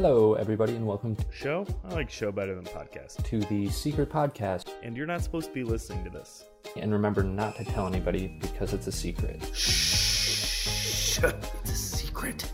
Hello, 0.00 0.34
everybody, 0.34 0.76
and 0.76 0.86
welcome 0.86 1.16
to 1.16 1.24
Show? 1.32 1.66
I 1.84 1.92
like 1.92 2.08
show 2.08 2.30
better 2.30 2.54
than 2.54 2.62
podcast. 2.66 3.24
to 3.24 3.40
the 3.40 3.68
Secret 3.68 4.08
Podcast. 4.08 4.68
And 4.84 4.96
you're 4.96 5.08
not 5.08 5.24
supposed 5.24 5.48
to 5.48 5.52
be 5.52 5.64
listening 5.64 6.04
to 6.04 6.10
this. 6.10 6.44
And 6.76 6.92
remember 6.92 7.24
not 7.24 7.56
to 7.56 7.64
tell 7.64 7.88
anybody 7.88 8.38
because 8.40 8.72
it's 8.72 8.86
a 8.86 8.92
secret. 8.92 9.42
Shh. 9.52 11.18
It's 11.18 11.18
a 11.18 11.74
secret. 11.74 12.48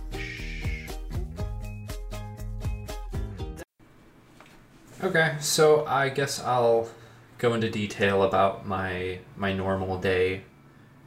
Okay, 5.03 5.37
so 5.39 5.85
I 5.85 6.09
guess 6.09 6.43
I'll 6.43 6.89
go 7.37 7.53
into 7.53 7.69
detail 7.69 8.23
about 8.23 8.67
my 8.67 9.19
my 9.37 9.53
normal 9.53 9.99
day, 9.99 10.45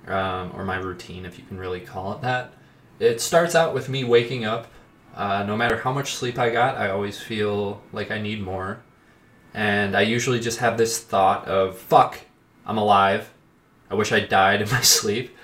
um, 0.05 0.51
or 0.54 0.63
my 0.63 0.77
routine, 0.77 1.25
if 1.25 1.39
you 1.39 1.45
can 1.45 1.57
really 1.57 1.79
call 1.79 2.13
it 2.13 2.21
that. 2.21 2.54
It 2.99 3.21
starts 3.21 3.55
out 3.55 3.73
with 3.73 3.89
me 3.89 4.04
waking 4.04 4.45
up. 4.45 4.67
Uh, 5.18 5.43
no 5.47 5.57
matter 5.57 5.77
how 5.77 5.91
much 5.91 6.13
sleep 6.13 6.38
I 6.38 6.52
got, 6.52 6.77
I 6.77 6.91
always 6.91 7.20
feel 7.20 7.81
like 7.91 8.11
I 8.11 8.21
need 8.21 8.39
more, 8.39 8.83
and 9.51 9.97
I 9.97 10.01
usually 10.01 10.39
just 10.39 10.59
have 10.59 10.78
this 10.78 11.01
thought 11.01 11.47
of 11.47 11.75
"fuck, 11.75 12.19
I'm 12.68 12.78
alive. 12.78 13.33
I 13.89 13.95
wish 13.95 14.11
I 14.11 14.19
died 14.19 14.61
in 14.61 14.69
my 14.69 14.82
sleep." 14.97 15.36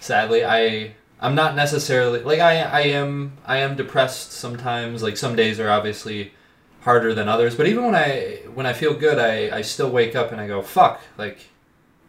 Sadly, 0.00 0.44
I 0.44 0.94
I'm 1.20 1.36
not 1.36 1.54
necessarily 1.54 2.20
like 2.24 2.40
I 2.40 2.62
I 2.62 2.80
am 2.80 3.38
I 3.46 3.58
am 3.58 3.76
depressed 3.76 4.32
sometimes. 4.32 5.00
Like 5.00 5.16
some 5.16 5.36
days 5.36 5.60
are 5.60 5.70
obviously 5.70 6.32
harder 6.80 7.14
than 7.14 7.28
others. 7.28 7.54
But 7.54 7.68
even 7.68 7.84
when 7.84 7.94
I 7.94 8.40
when 8.54 8.66
I 8.66 8.72
feel 8.72 8.94
good, 8.94 9.18
I, 9.18 9.58
I 9.58 9.62
still 9.62 9.90
wake 9.90 10.16
up 10.16 10.32
and 10.32 10.40
I 10.40 10.48
go 10.48 10.60
fuck. 10.60 11.00
Like 11.16 11.38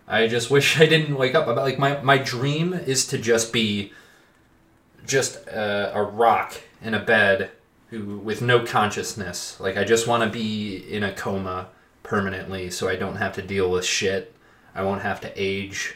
I 0.07 0.27
just 0.27 0.49
wish 0.55 0.79
I 0.79 0.87
didn't 0.87 1.15
wake 1.15 1.35
up. 1.35 1.45
Like 1.45 1.77
my 1.77 2.01
my 2.01 2.17
dream 2.17 2.73
is 2.73 3.05
to 3.07 3.19
just 3.19 3.53
be 3.53 3.93
just 5.05 5.35
a, 5.47 5.91
a 5.95 6.01
rock 6.01 6.59
in 6.81 6.93
a 6.93 6.99
bed 6.99 7.51
who 7.89 8.17
with 8.17 8.41
no 8.41 8.65
consciousness. 8.65 9.59
Like 9.59 9.77
I 9.77 9.83
just 9.83 10.07
want 10.07 10.23
to 10.23 10.29
be 10.29 10.77
in 10.77 11.03
a 11.03 11.13
coma 11.13 11.69
permanently, 12.03 12.69
so 12.69 12.87
I 12.87 12.95
don't 12.95 13.17
have 13.17 13.33
to 13.33 13.41
deal 13.41 13.69
with 13.69 13.85
shit. 13.85 14.33
I 14.73 14.83
won't 14.83 15.01
have 15.01 15.21
to 15.21 15.31
age, 15.35 15.95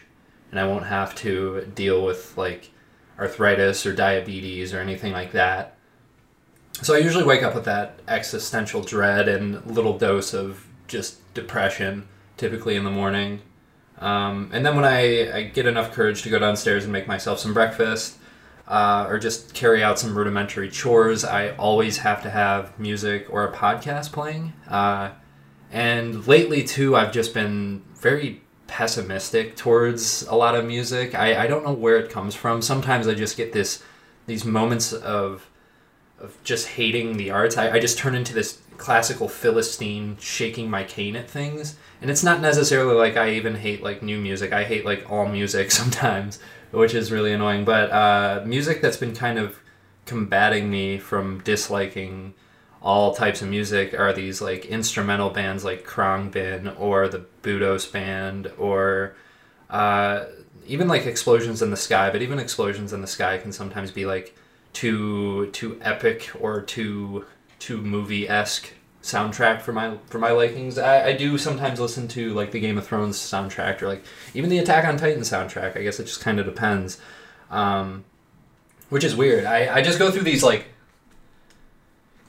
and 0.52 0.60
I 0.60 0.68
won't 0.68 0.86
have 0.86 1.16
to 1.16 1.72
deal 1.74 2.06
with 2.06 2.38
like 2.38 2.72
arthritis 3.18 3.86
or 3.86 3.94
diabetes 3.94 4.74
or 4.74 4.80
anything 4.80 5.14
like 5.14 5.32
that. 5.32 5.78
So 6.82 6.94
I 6.94 6.98
usually 6.98 7.24
wake 7.24 7.42
up 7.42 7.56
with 7.56 7.64
that 7.66 8.02
existential 8.08 8.82
dread 8.82 9.30
and 9.30 9.66
little 9.66 9.98
dose 9.98 10.34
of 10.34 10.68
just 10.88 11.34
depression, 11.34 12.08
typically 12.36 12.76
in 12.76 12.84
the 12.84 12.92
morning. 12.92 13.42
Um, 14.00 14.50
and 14.52 14.66
then 14.66 14.76
when 14.76 14.84
I, 14.84 15.38
I 15.38 15.44
get 15.44 15.66
enough 15.66 15.94
courage 15.94 16.22
to 16.24 16.30
go 16.30 16.38
downstairs 16.38 16.84
and 16.84 16.92
make 16.92 17.08
myself 17.08 17.40
some 17.40 17.54
breakfast, 17.54 18.18
uh, 18.68 19.06
or 19.08 19.20
just 19.20 19.54
carry 19.54 19.84
out 19.84 20.00
some 20.00 20.18
rudimentary 20.18 20.70
chores, 20.70 21.24
I 21.24 21.50
always 21.56 21.98
have 21.98 22.24
to 22.24 22.30
have 22.30 22.78
music 22.80 23.28
or 23.30 23.46
a 23.46 23.54
podcast 23.54 24.12
playing. 24.12 24.54
Uh, 24.68 25.12
and 25.72 26.28
lately, 26.28 26.64
too, 26.64 26.96
I've 26.96 27.12
just 27.12 27.34
been 27.34 27.84
very 27.96 28.42
pessimistic 28.68 29.56
towards 29.56 30.24
a 30.24 30.36
lot 30.36 30.56
of 30.56 30.66
music. 30.66 31.14
I, 31.14 31.44
I 31.44 31.48
don't 31.48 31.64
know 31.64 31.74
where 31.74 31.98
it 31.98 32.10
comes 32.10 32.34
from. 32.34 32.62
Sometimes 32.62 33.08
I 33.08 33.14
just 33.14 33.38
get 33.38 33.54
this 33.54 33.84
these 34.28 34.44
moments 34.44 34.92
of 34.92 35.48
of 36.20 36.42
just 36.44 36.70
hating 36.70 37.18
the 37.18 37.30
arts. 37.30 37.58
I, 37.58 37.72
I 37.72 37.80
just 37.80 37.98
turn 37.98 38.16
into 38.16 38.34
this 38.34 38.60
classical 38.78 39.28
Philistine 39.28 40.18
shaking 40.20 40.70
my 40.70 40.84
cane 40.84 41.16
at 41.16 41.30
things. 41.30 41.76
And 42.02 42.10
it's 42.10 42.24
not 42.24 42.42
necessarily 42.42 42.96
like 42.96 43.18
I 43.18 43.32
even 43.32 43.56
hate 43.56 43.84
like 43.84 44.02
new 44.02 44.20
music. 44.20 44.54
I 44.54 44.64
hate 44.64 44.86
like 44.86 45.10
all 45.10 45.28
music 45.28 45.72
sometimes, 45.82 46.40
which 46.76 46.94
is 46.94 47.12
really 47.12 47.34
annoying. 47.34 47.66
But 47.66 47.92
uh, 47.92 48.44
music 48.46 48.82
that's 48.82 48.98
been 48.98 49.16
kind 49.16 49.40
of 49.40 49.60
combating 50.06 50.70
me 50.70 50.98
from 51.00 51.40
disliking 51.40 52.34
all 52.82 53.16
types 53.16 53.42
of 53.42 53.50
music 53.50 54.00
are 54.00 54.14
these 54.14 54.42
like 54.42 54.66
instrumental 54.66 55.32
bands 55.32 55.66
like 55.66 55.84
Khruangbin 55.86 56.80
or 56.80 57.08
the 57.08 57.26
Budos 57.42 57.92
band 57.92 58.52
or 58.60 59.16
uh, 59.72 60.26
even 60.68 60.88
like 60.88 61.08
Explosions 61.08 61.64
in 61.64 61.72
the 61.72 61.78
Sky. 61.78 62.12
But 62.12 62.22
even 62.22 62.38
Explosions 62.38 62.94
in 62.94 63.02
the 63.02 63.08
Sky 63.08 63.40
can 63.40 63.52
sometimes 63.52 63.92
be 63.92 64.06
like 64.06 64.36
too 64.74 65.50
too 65.52 65.80
epic 65.82 66.32
or 66.40 66.62
too 66.62 67.26
too 67.58 67.82
movie 67.82 68.30
esque 68.30 68.74
soundtrack 69.06 69.62
for 69.62 69.72
my 69.72 69.98
for 70.08 70.18
my 70.18 70.32
likings. 70.32 70.78
I, 70.78 71.10
I 71.10 71.14
do 71.14 71.38
sometimes 71.38 71.80
listen 71.80 72.08
to 72.10 72.34
like 72.34 72.52
the 72.52 72.60
Game 72.60 72.78
of 72.78 72.88
Thrones 72.88 73.18
soundtrack 73.18 73.82
or 73.82 73.88
like 73.88 74.04
even 74.34 74.50
the 74.50 74.58
Attack 74.58 74.86
on 74.86 74.98
Titan 74.98 75.22
soundtrack. 75.22 75.78
I 75.78 75.84
guess 75.84 76.00
it 76.00 76.06
just 76.06 76.22
kind 76.22 76.40
of 76.40 76.46
depends, 76.46 77.00
um, 77.52 78.04
which 78.90 79.04
is 79.04 79.16
weird. 79.16 79.46
I, 79.46 79.76
I 79.76 79.82
just 79.82 80.00
go 80.00 80.10
through 80.12 80.24
these 80.24 80.44
like 80.44 80.66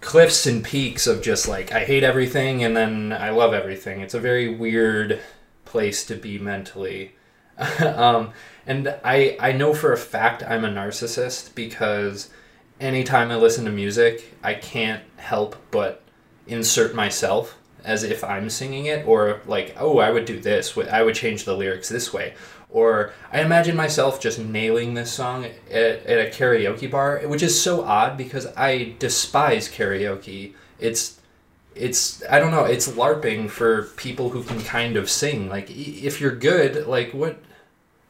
cliffs 0.00 0.46
and 0.46 0.62
peaks 0.62 1.06
of 1.06 1.22
just 1.22 1.48
like 1.48 1.72
I 1.72 1.84
hate 1.84 2.04
everything 2.04 2.62
and 2.62 2.76
then 2.76 3.12
I 3.12 3.30
love 3.30 3.54
everything. 3.54 4.00
It's 4.00 4.14
a 4.14 4.20
very 4.20 4.54
weird 4.54 5.20
place 5.64 6.04
to 6.06 6.14
be 6.14 6.38
mentally. 6.38 7.12
um, 7.80 8.32
and 8.66 8.94
I 9.02 9.38
I 9.40 9.52
know 9.52 9.72
for 9.72 9.94
a 9.94 9.98
fact 9.98 10.42
I'm 10.42 10.64
a 10.64 10.68
narcissist 10.68 11.54
because 11.54 12.28
anytime 12.78 13.30
I 13.30 13.36
listen 13.36 13.64
to 13.64 13.72
music, 13.72 14.34
I 14.42 14.52
can't 14.52 15.02
help 15.16 15.56
but 15.70 16.02
insert 16.46 16.94
myself 16.94 17.56
as 17.84 18.02
if 18.02 18.24
I'm 18.24 18.50
singing 18.50 18.86
it 18.86 19.06
or 19.06 19.40
like, 19.46 19.76
oh, 19.78 19.98
I 19.98 20.10
would 20.10 20.24
do 20.24 20.40
this. 20.40 20.76
I 20.76 21.02
would 21.02 21.14
change 21.14 21.44
the 21.44 21.56
lyrics 21.56 21.88
this 21.88 22.12
way. 22.12 22.34
Or 22.68 23.12
I 23.32 23.40
imagine 23.40 23.76
myself 23.76 24.20
just 24.20 24.40
nailing 24.40 24.94
this 24.94 25.12
song 25.12 25.44
at, 25.44 26.04
at 26.04 26.26
a 26.26 26.30
karaoke 26.30 26.90
bar, 26.90 27.20
which 27.24 27.42
is 27.42 27.60
so 27.60 27.84
odd 27.84 28.18
because 28.18 28.46
I 28.56 28.96
despise 28.98 29.68
karaoke. 29.68 30.54
It's 30.78 31.20
it's 31.76 32.24
I 32.28 32.38
don't 32.38 32.50
know, 32.50 32.64
it's 32.64 32.88
larping 32.88 33.48
for 33.50 33.84
people 33.96 34.30
who 34.30 34.42
can 34.42 34.60
kind 34.62 34.96
of 34.96 35.08
sing. 35.08 35.48
Like 35.48 35.70
if 35.70 36.20
you're 36.20 36.34
good, 36.34 36.86
like 36.86 37.12
what 37.12 37.38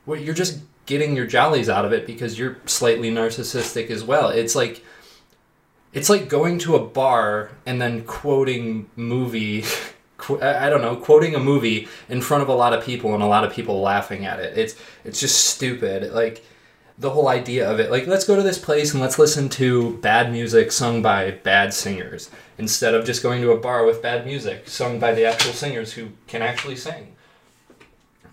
what 0.06 0.22
you're 0.22 0.34
just 0.34 0.60
getting 0.86 1.14
your 1.14 1.26
jollies 1.26 1.68
out 1.68 1.84
of 1.84 1.92
it 1.92 2.06
because 2.06 2.38
you're 2.38 2.56
slightly 2.64 3.10
narcissistic 3.10 3.90
as 3.90 4.04
well. 4.04 4.30
It's 4.30 4.54
like 4.54 4.82
it's 5.92 6.10
like 6.10 6.28
going 6.28 6.58
to 6.60 6.76
a 6.76 6.84
bar 6.84 7.50
and 7.64 7.80
then 7.80 8.04
quoting 8.04 8.90
movie 8.96 9.64
I 10.40 10.70
don't 10.70 10.80
know, 10.80 10.96
quoting 10.96 11.34
a 11.34 11.38
movie 11.38 11.88
in 12.08 12.22
front 12.22 12.42
of 12.42 12.48
a 12.48 12.54
lot 12.54 12.72
of 12.72 12.84
people 12.84 13.14
and 13.14 13.22
a 13.22 13.26
lot 13.26 13.44
of 13.44 13.52
people 13.52 13.80
laughing 13.80 14.24
at 14.24 14.40
it. 14.40 14.56
It's 14.56 14.74
it's 15.04 15.20
just 15.20 15.44
stupid. 15.44 16.12
Like 16.12 16.44
the 16.98 17.10
whole 17.10 17.28
idea 17.28 17.70
of 17.70 17.78
it. 17.80 17.90
Like 17.90 18.06
let's 18.06 18.24
go 18.24 18.36
to 18.36 18.42
this 18.42 18.58
place 18.58 18.92
and 18.92 19.02
let's 19.02 19.18
listen 19.18 19.48
to 19.50 19.98
bad 19.98 20.32
music 20.32 20.72
sung 20.72 21.02
by 21.02 21.32
bad 21.32 21.74
singers 21.74 22.30
instead 22.58 22.94
of 22.94 23.04
just 23.04 23.22
going 23.22 23.42
to 23.42 23.52
a 23.52 23.58
bar 23.58 23.84
with 23.84 24.02
bad 24.02 24.26
music 24.26 24.68
sung 24.68 24.98
by 24.98 25.12
the 25.12 25.26
actual 25.26 25.52
singers 25.52 25.92
who 25.92 26.08
can 26.26 26.42
actually 26.42 26.76
sing. 26.76 27.14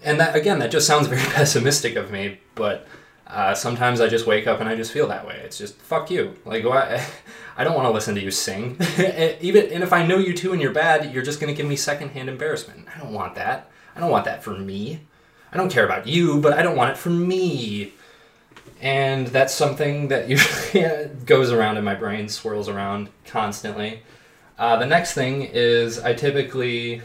And 0.04 0.20
that 0.20 0.36
again, 0.36 0.60
that 0.60 0.72
just 0.72 0.88
sounds 0.88 1.08
very 1.08 1.22
pessimistic 1.34 1.96
of 1.96 2.12
me, 2.12 2.40
but 2.56 2.88
uh, 3.28 3.54
sometimes 3.56 4.02
I 4.02 4.08
just 4.08 4.28
wake 4.28 4.48
up 4.48 4.60
and 4.60 4.70
I 4.70 4.76
just 4.76 4.92
feel 4.92 5.08
that 5.08 5.26
way. 5.26 5.42
It's 5.44 5.58
just 5.58 5.76
fuck 5.76 6.12
you. 6.12 6.36
Like 6.46 6.64
why? 6.66 7.06
I 7.58 7.64
don't 7.64 7.76
want 7.76 7.88
to 7.88 7.92
listen 7.92 8.16
to 8.16 8.22
you 8.22 8.32
sing. 8.32 8.78
Even 9.42 9.72
and 9.72 9.84
if 9.84 9.94
I 9.94 10.06
know 10.06 10.18
you 10.18 10.34
too 10.34 10.54
and 10.54 10.62
you're 10.62 10.72
bad, 10.74 11.14
you're 11.14 11.24
just 11.24 11.40
gonna 11.40 11.54
give 11.54 11.68
me 11.68 11.76
secondhand 11.76 12.30
embarrassment. 12.30 12.88
I 12.94 13.00
don't 13.00 13.14
want 13.14 13.36
that. 13.36 13.70
I 13.96 14.00
don't 14.00 14.12
want 14.12 14.26
that 14.26 14.44
for 14.44 14.52
me. 14.52 15.02
I 15.52 15.58
don't 15.58 15.72
care 15.72 15.86
about 15.86 16.08
you, 16.08 16.40
but 16.42 16.54
I 16.54 16.64
don't 16.64 16.76
want 16.76 16.92
it 16.92 16.98
for 16.98 17.10
me. 17.10 17.94
And 18.82 19.28
that's 19.28 19.54
something 19.54 20.10
that 20.10 20.28
usually 20.28 21.10
goes 21.26 21.52
around 21.52 21.78
in 21.78 21.84
my 21.84 21.96
brain, 21.96 22.28
swirls 22.28 22.68
around 22.68 23.10
constantly. 23.26 24.02
Uh, 24.58 24.78
the 24.78 24.86
next 24.86 25.14
thing 25.14 25.44
is 25.44 26.00
I 26.00 26.14
typically, 26.14 27.02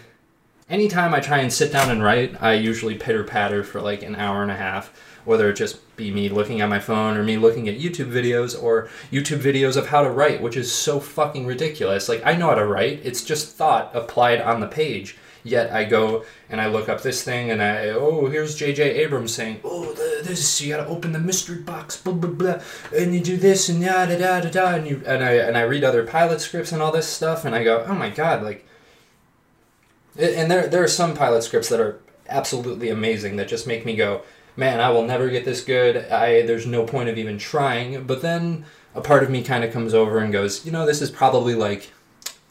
anytime 0.68 1.14
I 1.14 1.20
try 1.20 1.38
and 1.38 1.52
sit 1.52 1.70
down 1.70 1.90
and 1.90 2.02
write, 2.02 2.42
I 2.42 2.54
usually 2.54 2.96
pitter 2.96 3.22
patter 3.22 3.62
for 3.62 3.80
like 3.80 4.02
an 4.02 4.16
hour 4.16 4.42
and 4.42 4.50
a 4.50 4.56
half 4.56 4.92
whether 5.28 5.50
it 5.50 5.54
just 5.54 5.78
be 5.98 6.10
me 6.10 6.30
looking 6.30 6.62
at 6.62 6.70
my 6.70 6.78
phone 6.78 7.18
or 7.18 7.22
me 7.22 7.36
looking 7.36 7.68
at 7.68 7.78
YouTube 7.78 8.10
videos 8.10 8.60
or 8.60 8.88
YouTube 9.12 9.40
videos 9.40 9.76
of 9.76 9.88
how 9.88 10.02
to 10.02 10.08
write, 10.10 10.40
which 10.40 10.56
is 10.56 10.72
so 10.72 10.98
fucking 11.00 11.44
ridiculous. 11.44 12.08
Like, 12.08 12.24
I 12.24 12.34
know 12.34 12.48
how 12.48 12.54
to 12.54 12.64
write, 12.64 13.00
it's 13.04 13.22
just 13.22 13.54
thought 13.54 13.94
applied 13.94 14.40
on 14.40 14.60
the 14.60 14.66
page. 14.66 15.18
Yet 15.44 15.72
I 15.72 15.84
go 15.84 16.24
and 16.50 16.60
I 16.60 16.66
look 16.66 16.88
up 16.88 17.02
this 17.02 17.22
thing 17.22 17.50
and 17.50 17.62
I, 17.62 17.88
oh, 17.88 18.26
here's 18.26 18.56
J.J. 18.56 18.82
Abrams 18.82 19.34
saying, 19.34 19.60
oh, 19.64 19.92
this, 19.92 20.60
you 20.60 20.74
gotta 20.74 20.88
open 20.88 21.12
the 21.12 21.18
mystery 21.18 21.58
box, 21.58 22.00
blah, 22.00 22.12
blah, 22.12 22.30
blah, 22.30 22.62
and 22.96 23.14
you 23.14 23.20
do 23.20 23.36
this 23.36 23.68
and 23.68 23.82
da, 23.82 24.06
da, 24.06 24.18
da, 24.18 24.40
da, 24.40 24.50
da, 24.50 24.74
and, 24.74 24.86
you, 24.86 25.02
and, 25.06 25.22
I, 25.22 25.32
and 25.34 25.56
I 25.56 25.62
read 25.62 25.84
other 25.84 26.06
pilot 26.06 26.40
scripts 26.40 26.72
and 26.72 26.82
all 26.82 26.92
this 26.92 27.06
stuff 27.06 27.44
and 27.44 27.54
I 27.54 27.64
go, 27.64 27.84
oh 27.86 27.94
my 27.94 28.10
god, 28.10 28.42
like, 28.42 28.66
and 30.18 30.50
there, 30.50 30.66
there 30.66 30.82
are 30.82 30.88
some 30.88 31.14
pilot 31.14 31.42
scripts 31.42 31.68
that 31.68 31.80
are 31.80 32.00
absolutely 32.28 32.90
amazing 32.90 33.36
that 33.36 33.48
just 33.48 33.66
make 33.66 33.86
me 33.86 33.96
go, 33.96 34.22
man, 34.58 34.80
I 34.80 34.90
will 34.90 35.06
never 35.06 35.30
get 35.30 35.44
this 35.44 35.62
good. 35.62 35.96
I 35.96 36.42
there's 36.42 36.66
no 36.66 36.84
point 36.84 37.08
of 37.08 37.16
even 37.16 37.38
trying. 37.38 38.04
But 38.04 38.20
then 38.20 38.66
a 38.94 39.00
part 39.00 39.22
of 39.22 39.30
me 39.30 39.42
kind 39.42 39.64
of 39.64 39.72
comes 39.72 39.94
over 39.94 40.18
and 40.18 40.32
goes, 40.32 40.66
you 40.66 40.72
know, 40.72 40.84
this 40.84 41.00
is 41.00 41.10
probably 41.10 41.54
like 41.54 41.92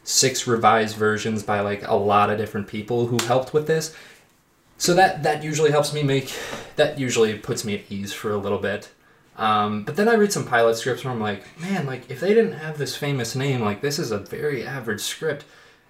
six 0.03 0.47
revised 0.47 0.95
versions 0.95 1.43
by 1.43 1.59
like 1.59 1.85
a 1.85 1.95
lot 1.95 2.29
of 2.29 2.37
different 2.37 2.67
people 2.67 3.07
who 3.07 3.23
helped 3.25 3.53
with 3.53 3.67
this. 3.67 3.93
So 4.77 4.93
that 4.93 5.23
that 5.23 5.43
usually 5.43 5.71
helps 5.71 5.93
me 5.93 6.01
make 6.01 6.33
that 6.77 6.97
usually 6.97 7.37
puts 7.37 7.65
me 7.65 7.75
at 7.75 7.91
ease 7.91 8.13
for 8.13 8.31
a 8.31 8.37
little 8.37 8.59
bit. 8.59 8.89
Um, 9.35 9.83
but 9.83 9.97
then 9.97 10.07
I 10.07 10.15
read 10.15 10.33
some 10.33 10.45
pilot 10.45 10.77
scripts 10.77 11.03
where 11.03 11.13
I'm 11.13 11.19
like, 11.19 11.43
man, 11.59 11.85
like 11.85 12.09
if 12.09 12.21
they 12.21 12.33
didn't 12.33 12.53
have 12.53 12.77
this 12.77 12.95
famous 12.95 13.35
name, 13.35 13.61
like 13.61 13.81
this 13.81 13.99
is 13.99 14.11
a 14.11 14.17
very 14.17 14.65
average 14.65 15.01
script, 15.01 15.45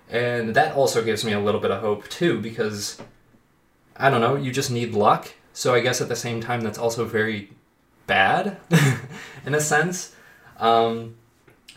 and 0.09 0.55
that 0.55 0.75
also 0.75 1.03
gives 1.03 1.23
me 1.23 1.31
a 1.31 1.39
little 1.39 1.61
bit 1.61 1.71
of 1.71 1.81
hope 1.81 2.09
too 2.09 2.41
because 2.41 2.99
I 3.95 4.09
don't 4.09 4.21
know, 4.21 4.35
you 4.35 4.51
just 4.51 4.71
need 4.71 4.93
luck. 4.93 5.33
So 5.57 5.73
I 5.73 5.79
guess 5.79 6.01
at 6.01 6.07
the 6.07 6.15
same 6.15 6.39
time, 6.39 6.61
that's 6.61 6.77
also 6.77 7.03
very 7.03 7.49
bad 8.05 8.57
in 9.45 9.55
a 9.55 9.59
sense. 9.59 10.15
Um, 10.59 11.15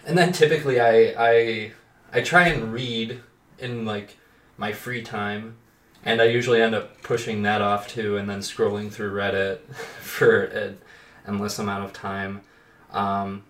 and 0.04 0.18
then 0.18 0.32
typically 0.32 0.78
I 0.78 1.14
I 1.18 1.72
I 2.12 2.20
try 2.20 2.48
and 2.48 2.74
read 2.74 3.22
in 3.58 3.86
like 3.86 4.18
my 4.58 4.72
free 4.72 5.00
time 5.00 5.56
and 6.04 6.20
I 6.20 6.24
usually 6.24 6.60
end 6.60 6.74
up 6.74 7.00
pushing 7.00 7.40
that 7.44 7.62
off 7.62 7.88
too 7.88 8.18
and 8.18 8.28
then 8.28 8.40
scrolling 8.40 8.92
through 8.92 9.14
Reddit 9.14 9.60
for 10.02 10.42
an 10.42 10.76
endless 11.26 11.58
amount 11.58 11.86
of 11.86 11.94
time. 11.94 12.42
Um, 12.90 13.44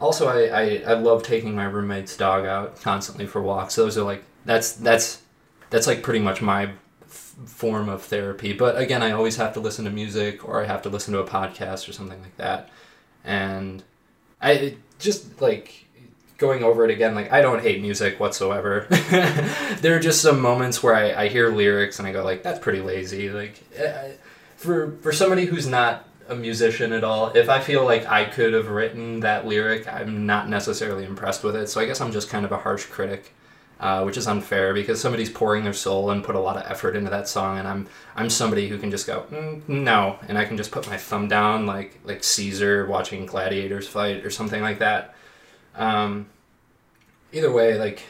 also, 0.00 0.28
I, 0.28 0.46
I, 0.46 0.92
I 0.92 0.94
love 0.94 1.22
taking 1.22 1.54
my 1.54 1.64
roommate's 1.64 2.16
dog 2.16 2.46
out 2.46 2.80
constantly 2.80 3.26
for 3.26 3.42
walks. 3.42 3.74
Those 3.74 3.98
are 3.98 4.04
like 4.04 4.24
that's 4.46 4.72
that's 4.72 5.20
that's 5.68 5.86
like 5.86 6.02
pretty 6.02 6.20
much 6.20 6.40
my 6.40 6.70
form 7.14 7.88
of 7.88 8.02
therapy. 8.02 8.52
But 8.52 8.76
again, 8.76 9.02
I 9.02 9.12
always 9.12 9.36
have 9.36 9.52
to 9.54 9.60
listen 9.60 9.84
to 9.84 9.90
music 9.90 10.46
or 10.46 10.62
I 10.62 10.66
have 10.66 10.82
to 10.82 10.88
listen 10.88 11.12
to 11.14 11.20
a 11.20 11.26
podcast 11.26 11.88
or 11.88 11.92
something 11.92 12.20
like 12.20 12.36
that. 12.36 12.68
And 13.24 13.82
I 14.40 14.76
just 14.98 15.40
like 15.40 15.86
going 16.38 16.62
over 16.62 16.84
it 16.84 16.90
again, 16.90 17.14
like 17.14 17.32
I 17.32 17.40
don't 17.40 17.62
hate 17.62 17.80
music 17.80 18.20
whatsoever. 18.20 18.86
there 19.80 19.96
are 19.96 20.00
just 20.00 20.20
some 20.20 20.40
moments 20.40 20.82
where 20.82 20.94
I, 20.94 21.24
I 21.24 21.28
hear 21.28 21.50
lyrics 21.50 21.98
and 21.98 22.06
I 22.06 22.12
go 22.12 22.24
like, 22.24 22.42
that's 22.42 22.58
pretty 22.58 22.80
lazy. 22.80 23.30
Like 23.30 23.62
uh, 23.78 24.10
for 24.56 24.92
for 25.02 25.12
somebody 25.12 25.46
who's 25.46 25.66
not 25.66 26.08
a 26.28 26.34
musician 26.34 26.92
at 26.92 27.04
all, 27.04 27.28
if 27.34 27.48
I 27.48 27.60
feel 27.60 27.84
like 27.84 28.06
I 28.06 28.24
could 28.24 28.52
have 28.54 28.68
written 28.68 29.20
that 29.20 29.46
lyric, 29.46 29.86
I'm 29.86 30.26
not 30.26 30.48
necessarily 30.48 31.04
impressed 31.04 31.44
with 31.44 31.56
it. 31.56 31.68
So 31.68 31.80
I 31.80 31.86
guess 31.86 32.00
I'm 32.00 32.12
just 32.12 32.28
kind 32.28 32.44
of 32.44 32.52
a 32.52 32.58
harsh 32.58 32.84
critic. 32.86 33.32
Uh, 33.80 34.02
which 34.04 34.16
is 34.16 34.28
unfair 34.28 34.72
because 34.72 35.00
somebody's 35.00 35.28
pouring 35.28 35.64
their 35.64 35.72
soul 35.72 36.10
and 36.10 36.22
put 36.22 36.36
a 36.36 36.38
lot 36.38 36.56
of 36.56 36.62
effort 36.70 36.94
into 36.94 37.10
that 37.10 37.28
song, 37.28 37.58
and 37.58 37.66
I'm 37.66 37.88
I'm 38.14 38.30
somebody 38.30 38.68
who 38.68 38.78
can 38.78 38.88
just 38.88 39.04
go 39.04 39.26
mm, 39.30 39.68
no, 39.68 40.16
and 40.28 40.38
I 40.38 40.44
can 40.44 40.56
just 40.56 40.70
put 40.70 40.86
my 40.86 40.96
thumb 40.96 41.26
down 41.26 41.66
like 41.66 41.98
like 42.04 42.22
Caesar 42.22 42.86
watching 42.86 43.26
gladiators 43.26 43.88
fight 43.88 44.24
or 44.24 44.30
something 44.30 44.62
like 44.62 44.78
that. 44.78 45.16
Um, 45.74 46.26
either 47.32 47.50
way, 47.52 47.76
like 47.76 48.04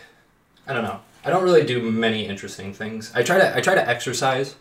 I 0.66 0.74
don't 0.74 0.84
know. 0.84 1.00
I 1.24 1.30
don't 1.30 1.42
really 1.42 1.64
do 1.64 1.90
many 1.90 2.26
interesting 2.26 2.74
things. 2.74 3.10
I 3.14 3.22
try 3.22 3.38
to 3.38 3.56
I 3.56 3.60
try 3.60 3.74
to 3.74 3.88
exercise 3.88 4.56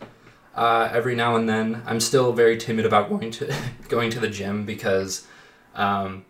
uh, 0.54 0.88
every 0.90 1.14
now 1.14 1.36
and 1.36 1.46
then. 1.46 1.82
I'm 1.86 2.00
still 2.00 2.32
very 2.32 2.56
timid 2.56 2.86
about 2.86 3.10
going 3.10 3.30
to 3.32 3.54
going 3.88 4.10
to 4.10 4.20
the 4.20 4.28
gym 4.28 4.64
because 4.64 5.26
um, 5.74 6.24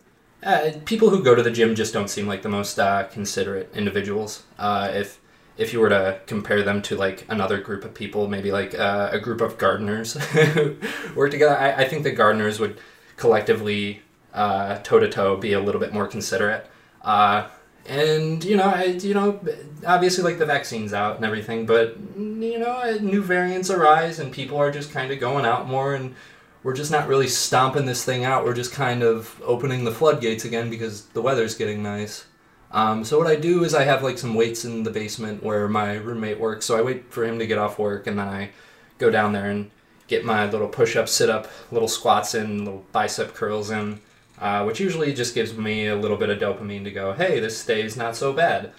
uh, 0.45 0.71
people 0.85 1.09
who 1.09 1.23
go 1.23 1.35
to 1.35 1.43
the 1.43 1.51
gym 1.51 1.75
just 1.75 1.93
don't 1.93 2.09
seem 2.09 2.27
like 2.27 2.43
the 2.43 2.49
most 2.49 2.79
uh, 2.79 3.03
considerate 3.05 3.71
individuals. 3.75 4.43
Uh, 4.57 4.91
if 4.93 5.19
if 5.57 5.73
you 5.73 5.79
were 5.79 5.89
to 5.89 6.19
compare 6.27 6.63
them 6.63 6.81
to 6.81 6.95
like 6.95 7.25
another 7.29 7.59
group 7.59 7.83
of 7.83 7.93
people, 7.93 8.27
maybe 8.27 8.51
like 8.51 8.77
uh, 8.77 9.09
a 9.11 9.19
group 9.19 9.41
of 9.41 9.57
gardeners 9.57 10.13
who 10.13 10.75
work 11.15 11.31
together, 11.31 11.57
I, 11.57 11.83
I 11.83 11.87
think 11.87 12.03
the 12.03 12.11
gardeners 12.11 12.59
would 12.59 12.77
collectively 13.17 14.01
toe 14.33 14.99
to 14.99 15.09
toe 15.09 15.37
be 15.37 15.53
a 15.53 15.59
little 15.59 15.81
bit 15.81 15.93
more 15.93 16.07
considerate. 16.07 16.69
Uh, 17.01 17.47
and 17.87 18.43
you 18.43 18.57
know, 18.57 18.65
I, 18.65 18.85
you 18.85 19.13
know, 19.13 19.39
obviously 19.85 20.23
like 20.23 20.39
the 20.39 20.45
vaccine's 20.45 20.93
out 20.93 21.17
and 21.17 21.25
everything, 21.25 21.65
but 21.65 21.95
you 22.17 22.59
know, 22.59 22.97
new 22.99 23.21
variants 23.21 23.69
arise 23.69 24.19
and 24.19 24.31
people 24.31 24.57
are 24.57 24.71
just 24.71 24.91
kind 24.91 25.11
of 25.11 25.19
going 25.19 25.45
out 25.45 25.67
more 25.67 25.93
and 25.93 26.15
we're 26.65 26.73
just 26.73 26.89
not 26.89 27.07
really 27.07 27.27
stomping 27.27 27.85
this 27.85 28.03
thing 28.03 28.23
out. 28.23 28.43
We're 28.43 28.55
just 28.55 28.71
kind 28.71 29.03
of 29.03 29.39
opening 29.45 29.83
the 29.83 29.91
floodgates 29.91 30.45
again 30.45 30.71
because 30.71 31.05
the 31.09 31.21
weather's 31.21 31.53
getting 31.53 31.83
nice. 31.83 32.25
Um, 32.71 33.03
so 33.03 33.19
what 33.19 33.27
I 33.27 33.35
do 33.35 33.63
is 33.63 33.75
I 33.75 33.83
have 33.83 34.01
like 34.01 34.17
some 34.17 34.33
weights 34.33 34.65
in 34.65 34.81
the 34.81 34.89
basement 34.89 35.43
where 35.43 35.67
my 35.67 35.93
roommate 35.93 36.39
works. 36.39 36.65
So 36.65 36.75
I 36.75 36.81
wait 36.81 37.13
for 37.13 37.23
him 37.23 37.37
to 37.37 37.45
get 37.45 37.59
off 37.59 37.77
work 37.77 38.07
and 38.07 38.17
then 38.17 38.27
I 38.27 38.49
go 38.97 39.11
down 39.11 39.31
there 39.31 39.47
and 39.47 39.69
get 40.07 40.25
my 40.25 40.49
little 40.49 40.67
push-up, 40.67 41.07
sit-up, 41.07 41.47
little 41.71 41.87
squats 41.87 42.33
in, 42.33 42.65
little 42.65 42.83
bicep 42.91 43.35
curls 43.35 43.69
in, 43.69 44.01
uh, 44.39 44.63
which 44.63 44.79
usually 44.79 45.13
just 45.13 45.35
gives 45.35 45.55
me 45.55 45.85
a 45.85 45.95
little 45.95 46.17
bit 46.17 46.31
of 46.31 46.39
dopamine 46.39 46.83
to 46.85 46.91
go, 46.91 47.13
hey, 47.13 47.39
this 47.39 47.63
day's 47.63 47.95
not 47.95 48.15
so 48.15 48.33
bad. 48.33 48.73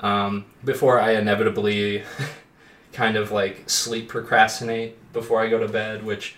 Um, 0.00 0.46
before 0.64 1.00
I 1.00 1.12
inevitably 1.12 2.02
kind 2.92 3.16
of 3.16 3.30
like 3.30 3.70
sleep 3.70 4.08
procrastinate 4.08 5.12
before 5.12 5.40
I 5.40 5.48
go 5.48 5.60
to 5.60 5.68
bed, 5.68 6.04
which 6.04 6.34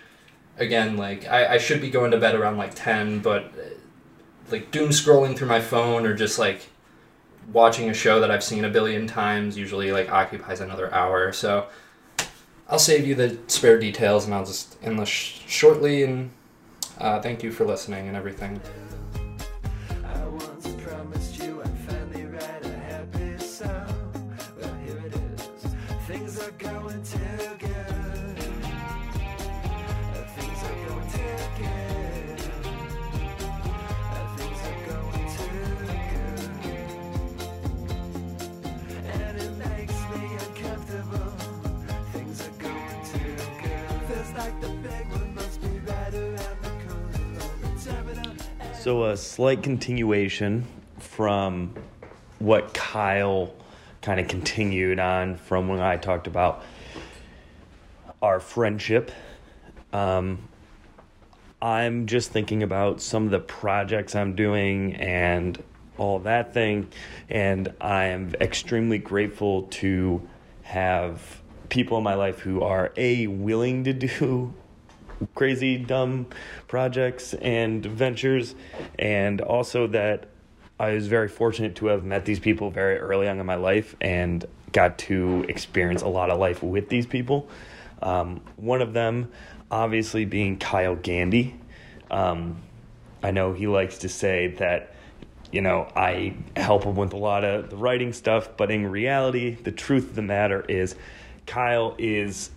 again, 0.61 0.97
like 0.97 1.27
I, 1.27 1.55
I 1.55 1.59
should 1.59 1.81
be 1.81 1.91
going 1.91 2.13
to 2.13 2.19
bed 2.19 2.35
around 2.35 2.59
like 2.59 2.75
ten, 2.75 3.19
but 3.21 3.45
uh, 3.45 3.75
like 4.51 4.71
doom 4.71 4.91
scrolling 4.91 5.37
through 5.37 5.49
my 5.49 5.61
phone 5.61 6.07
or 6.07 6.15
just 6.15 6.39
like 6.39 6.69
watching 7.53 7.89
a 7.91 7.95
show 7.95 8.21
that 8.21 8.31
I've 8.31 8.45
seen 8.45 8.65
a 8.65 8.69
billion 8.69 9.07
times 9.07 9.57
usually 9.57 9.91
like 9.91 10.13
occupies 10.13 10.61
another 10.61 10.93
hour. 10.95 11.33
So 11.33 11.67
I'll 12.69 12.79
save 12.79 13.07
you 13.07 13.15
the 13.15 13.39
spare 13.49 13.79
details 13.79 14.27
and 14.27 14.35
I'll 14.35 14.45
just 14.45 14.77
end 14.83 14.99
this 14.99 15.09
sh- 15.09 15.41
shortly. 15.47 16.05
And 16.05 16.31
uh, 16.99 17.21
thank 17.21 17.43
you 17.43 17.51
for 17.51 17.65
listening 17.65 18.07
and 18.07 18.17
everything. 18.17 18.61
So, 48.81 49.05
a 49.05 49.17
slight 49.19 49.63
continuation 49.63 50.65
from 50.99 51.75
what 52.39 52.73
Kyle 52.73 53.53
kind 54.01 54.19
of 54.19 54.27
continued 54.27 54.99
on 54.99 55.37
from 55.37 55.69
when 55.69 55.81
I 55.81 55.99
talked 55.99 56.27
about 56.27 56.65
our 58.23 58.41
friendship. 58.41 59.13
Um, 59.93 60.49
I'm 61.61 62.07
just 62.07 62.31
thinking 62.31 62.63
about 62.63 63.03
some 63.03 63.27
of 63.27 63.33
the 63.33 63.39
projects 63.39 64.15
I'm 64.15 64.35
doing 64.35 64.95
and 64.95 65.63
all 65.99 66.21
that 66.21 66.55
thing, 66.55 66.89
and 67.29 67.75
I 67.83 68.05
am 68.05 68.33
extremely 68.41 68.97
grateful 68.97 69.65
to 69.65 70.27
have 70.63 71.43
people 71.69 71.99
in 71.99 72.05
my 72.05 72.15
life 72.15 72.39
who 72.39 72.63
are 72.63 72.95
a 72.97 73.27
willing 73.27 73.85
to 73.85 73.93
do 73.93 74.55
crazy 75.35 75.77
dumb 75.77 76.27
projects 76.69 77.35
and 77.35 77.85
ventures 77.85 78.55
and 78.99 79.41
also 79.41 79.87
that 79.89 80.29
I 80.79 80.93
was 80.95 81.09
very 81.09 81.29
fortunate 81.29 81.77
to 81.77 81.87
have 81.87 82.05
met 82.05 82.25
these 82.25 82.41
people 82.41 82.71
very 82.71 82.99
early 82.99 83.29
on 83.29 83.39
in 83.39 83.45
my 83.45 83.57
life 83.57 83.95
and 84.01 84.45
got 84.73 84.97
to 84.99 85.45
experience 85.49 86.01
a 86.01 86.09
lot 86.09 86.31
of 86.31 86.39
life 86.39 86.63
with 86.63 86.89
these 86.89 87.07
people. 87.07 87.49
Um, 88.01 88.41
one 88.57 88.81
of 88.81 88.95
them, 88.95 89.31
obviously, 89.71 90.25
being 90.25 90.59
Kyle 90.59 90.97
Gandy. 90.97 91.55
Um, 92.11 92.63
I 93.23 93.31
know 93.31 93.53
he 93.53 93.67
likes 93.67 93.99
to 93.99 94.09
say 94.09 94.55
that, 94.59 94.95
you 95.53 95.61
know, 95.61 95.87
I 95.95 96.35
help 96.57 96.85
him 96.85 96.97
with 96.97 97.13
a 97.13 97.19
lot 97.19 97.45
of 97.45 97.69
the 97.69 97.77
writing 97.77 98.15
stuff, 98.15 98.57
but 98.57 98.71
in 98.71 98.87
reality, 98.87 99.57
the 99.57 99.73
truth 99.73 100.05
of 100.11 100.15
the 100.15 100.23
matter 100.23 100.65
is, 100.67 100.95
Kyle 101.45 101.95
is 101.99 102.51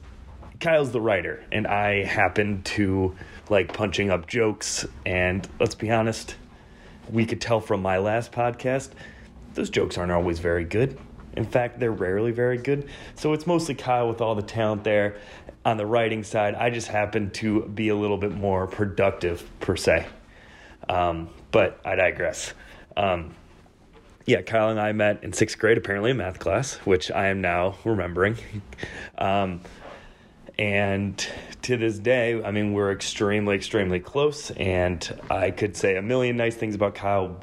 Kyle's 0.64 0.94
the 0.94 1.02
writer, 1.02 1.44
and 1.52 1.68
I 1.68 2.06
happen 2.06 2.64
to 2.64 3.14
like 3.50 3.74
punching 3.74 4.10
up 4.10 4.28
jokes. 4.28 4.86
And 5.06 5.46
let's 5.60 5.76
be 5.76 5.92
honest, 5.92 6.38
we 7.12 7.26
could 7.26 7.42
tell 7.42 7.60
from 7.60 7.82
my 7.82 7.98
last 7.98 8.32
podcast, 8.32 8.92
those 9.56 9.70
jokes 9.70 9.98
aren't 9.98 10.14
always 10.14 10.40
very 10.40 10.64
good. 10.64 10.98
In 11.36 11.44
fact, 11.44 11.82
they're 11.82 11.92
rarely 11.92 12.32
very 12.32 12.58
good. 12.58 12.88
So 13.16 13.34
it's 13.34 13.46
mostly 13.46 13.76
Kyle 13.76 14.08
with 14.08 14.22
all 14.22 14.36
the 14.36 14.42
talent 14.42 14.86
there. 14.86 15.18
On 15.66 15.76
the 15.76 15.86
writing 15.86 16.24
side, 16.24 16.56
I 16.56 16.70
just 16.70 16.88
happen 16.88 17.32
to 17.32 17.64
be 17.64 17.90
a 17.90 17.96
little 17.96 18.18
bit 18.18 18.32
more 18.32 18.66
productive, 18.66 19.46
per 19.60 19.76
se. 19.76 20.06
Um, 20.88 21.30
but 21.52 21.82
I 21.84 21.96
digress. 21.96 22.54
Um, 22.96 23.36
yeah, 24.26 24.42
Kyle 24.42 24.70
and 24.70 24.80
I 24.80 24.94
met 24.94 25.26
in 25.26 25.34
sixth 25.34 25.60
grade, 25.60 25.78
apparently 25.78 26.12
in 26.12 26.18
math 26.18 26.40
class, 26.40 26.76
which 26.86 27.12
I 27.12 27.28
am 27.28 27.42
now 27.42 27.76
remembering. 27.84 28.38
Um, 29.18 29.60
and 30.58 31.18
to 31.64 31.78
this 31.78 31.98
day, 31.98 32.44
I 32.44 32.52
mean, 32.52 32.74
we're 32.74 32.92
extremely, 32.92 33.56
extremely 33.56 34.00
close. 34.00 34.52
And 34.52 35.22
I 35.30 35.52
could 35.52 35.76
say 35.76 35.96
a 35.96 36.02
million 36.02 36.38
nice 36.38 36.56
things 36.56 36.76
about 36.76 36.96
Kyle, 36.96 37.40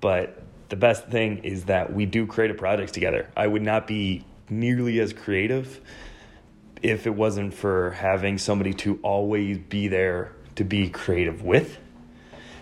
but 0.00 0.42
the 0.68 0.76
best 0.76 1.08
thing 1.08 1.38
is 1.38 1.64
that 1.64 1.92
we 1.92 2.06
do 2.06 2.26
creative 2.26 2.56
projects 2.56 2.92
together. 2.92 3.28
I 3.36 3.46
would 3.46 3.62
not 3.62 3.86
be 3.86 4.24
nearly 4.48 5.00
as 5.00 5.12
creative 5.12 5.80
if 6.82 7.06
it 7.06 7.14
wasn't 7.14 7.54
for 7.54 7.90
having 7.92 8.38
somebody 8.38 8.74
to 8.74 8.98
always 9.02 9.58
be 9.58 9.88
there 9.88 10.32
to 10.56 10.64
be 10.64 10.90
creative 10.90 11.42
with. 11.42 11.78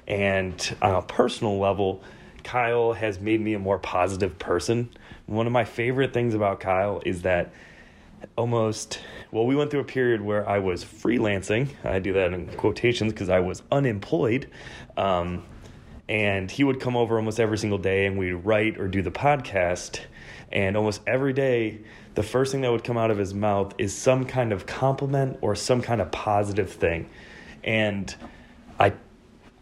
And 0.07 0.77
on 0.81 0.95
a 0.95 1.03
personal 1.03 1.59
level, 1.59 2.03
Kyle 2.45 2.93
has 2.93 3.21
made 3.21 3.41
me 3.41 3.55
a 3.55 3.59
more 3.59 3.79
positive 3.79 4.39
person. 4.39 4.91
One 5.27 5.47
of 5.47 5.53
my 5.53 5.65
favorite 5.65 6.13
things 6.13 6.35
about 6.35 6.61
Kyle 6.61 7.03
is 7.05 7.23
that 7.23 7.53
almost 8.37 9.01
well 9.31 9.47
we 9.47 9.55
went 9.57 9.71
through 9.71 9.81
a 9.81 9.85
period 9.85 10.21
where 10.21 10.49
i 10.49 10.59
was 10.59 10.85
freelancing. 10.85 11.69
I 11.85 11.99
do 11.99 12.13
that 12.15 12.33
in 12.33 12.47
quotations 12.57 13.13
because 13.13 13.29
i 13.29 13.41
was 13.41 13.63
unemployed. 13.71 14.49
Um, 14.97 15.45
and 16.09 16.51
he 16.51 16.65
would 16.65 16.81
come 16.81 16.97
over 16.97 17.17
almost 17.17 17.41
every 17.41 17.57
single 17.57 17.79
day 17.79 18.07
and 18.07 18.19
we'd 18.19 18.33
write 18.33 18.79
or 18.79 18.89
do 18.89 19.01
the 19.01 19.11
podcast. 19.11 20.01
And 20.51 20.77
almost 20.77 21.01
every 21.07 21.33
day 21.33 21.81
the 22.15 22.23
first 22.23 22.53
thing 22.53 22.61
that 22.61 22.71
would 22.71 22.85
come 22.85 22.99
out 22.99 23.11
of 23.11 23.19
his 23.19 23.33
mouth 23.33 23.75
is 23.79 23.97
some 23.97 24.27
kind 24.27 24.53
of 24.53 24.67
compliment 24.67 25.39
or 25.41 25.55
some 25.55 25.81
kind 25.81 26.01
of 26.01 26.11
positive 26.11 26.71
thing. 26.71 27.09
And 27.65 28.15
i 28.79 28.93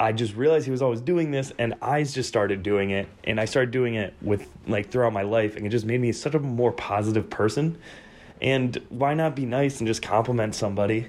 I 0.00 0.12
just 0.12 0.34
realized 0.34 0.64
he 0.64 0.70
was 0.70 0.80
always 0.80 1.02
doing 1.02 1.30
this, 1.30 1.52
and 1.58 1.74
I 1.82 2.04
just 2.04 2.26
started 2.26 2.62
doing 2.62 2.88
it, 2.88 3.06
and 3.22 3.38
I 3.38 3.44
started 3.44 3.70
doing 3.70 3.96
it 3.96 4.14
with 4.22 4.48
like 4.66 4.90
throughout 4.90 5.12
my 5.12 5.20
life, 5.20 5.56
and 5.56 5.66
it 5.66 5.68
just 5.68 5.84
made 5.84 6.00
me 6.00 6.10
such 6.12 6.34
a 6.34 6.38
more 6.38 6.72
positive 6.72 7.28
person. 7.28 7.76
And 8.40 8.80
why 8.88 9.14
not 9.14 9.36
be 9.36 9.46
nice 9.46 9.80
and 9.80 9.86
just 9.86 10.02
compliment 10.02 10.54
somebody, 10.54 11.08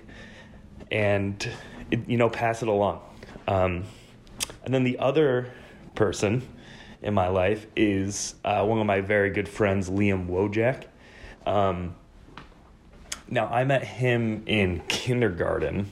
and 0.92 1.50
it, 1.90 2.08
you 2.08 2.18
know 2.18 2.30
pass 2.30 2.62
it 2.62 2.68
along. 2.68 3.02
Um, 3.48 3.86
and 4.64 4.74
then 4.74 4.84
the 4.84 5.00
other 5.00 5.52
person 5.96 6.48
in 7.02 7.14
my 7.14 7.28
life 7.30 7.66
is 7.76 8.36
uh, 8.44 8.64
one 8.66 8.80
of 8.80 8.86
my 8.86 9.02
very 9.02 9.30
good 9.30 9.48
friends, 9.48 9.90
Liam 9.90 10.28
Wojak. 10.28 10.86
Um, 11.46 11.96
now 13.30 13.48
I 13.48 13.64
met 13.64 13.84
him 13.84 14.44
in 14.46 14.82
kindergarten 14.88 15.92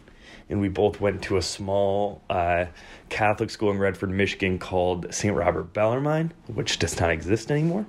and 0.50 0.60
we 0.60 0.68
both 0.68 1.00
went 1.00 1.22
to 1.24 1.38
a 1.38 1.42
small 1.42 2.22
uh, 2.30 2.66
Catholic 3.10 3.50
school 3.50 3.70
in 3.72 3.78
Redford, 3.78 4.10
Michigan 4.10 4.58
called 4.58 5.14
St. 5.14 5.36
Robert 5.36 5.74
Bellarmine, 5.74 6.34
which 6.48 6.80
does 6.80 7.00
not 7.00 7.12
exist 7.12 7.52
anymore. 7.52 7.86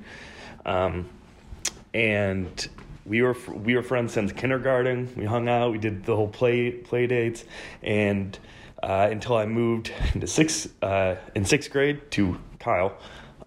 Um, 0.67 1.09
and 1.95 2.69
we 3.11 3.23
were 3.23 3.37
we 3.53 3.75
were 3.75 3.83
friends 3.83 4.13
since 4.13 4.31
kindergarten. 4.31 5.13
We 5.17 5.25
hung 5.25 5.49
out. 5.49 5.73
We 5.73 5.79
did 5.79 6.05
the 6.05 6.15
whole 6.15 6.29
play 6.29 6.71
play 6.71 7.09
dates, 7.09 7.45
and 7.83 8.39
uh, 8.81 9.09
until 9.11 9.37
I 9.37 9.47
moved 9.47 9.93
into 10.15 10.29
sixth 10.29 10.73
uh, 10.81 11.17
in 11.35 11.45
sixth 11.45 11.73
grade 11.73 12.09
to 12.13 12.39
Kyle. 12.61 12.97